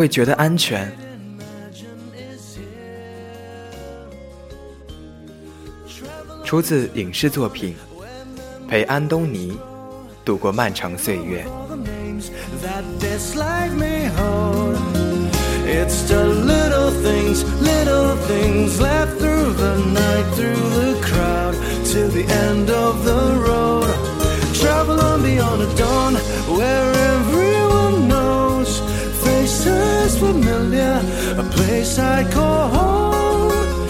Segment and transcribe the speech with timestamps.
[0.00, 0.90] 会觉得安全。
[6.42, 7.76] 出自影视作品，
[8.66, 9.54] 陪安东尼
[10.24, 11.44] 度过漫长岁月。
[30.20, 31.00] familiar,
[31.38, 33.88] a place I call home.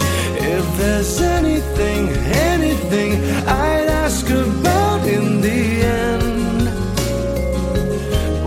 [0.55, 2.03] If there's anything,
[2.57, 3.11] anything
[3.69, 5.61] I'd ask about in the
[6.09, 6.61] end,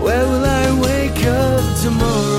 [0.03, 2.34] where will I wake up tomorrow?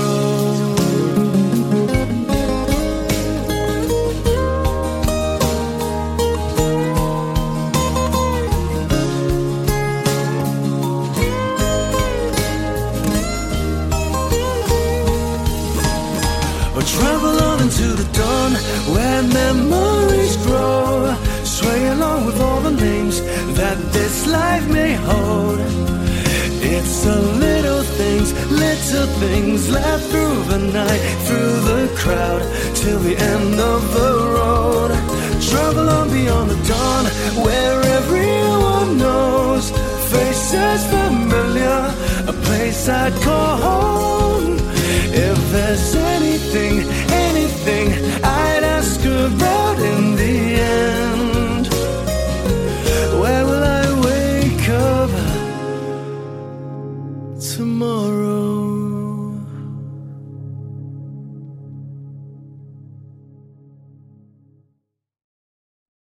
[16.77, 18.51] Or travel on into the dawn
[18.93, 21.09] where memories grow.
[21.43, 23.19] Sway along with all the names
[23.59, 25.57] that this life may hold.
[26.75, 32.43] It's the little things, little things left through the night, through the crowd,
[32.75, 34.91] till the end of the road.
[35.49, 37.05] Travel on beyond the dawn
[37.43, 39.71] where everyone knows.
[40.13, 41.79] Faces familiar,
[42.27, 43.56] a place I'd call
[57.57, 58.56] tomorrow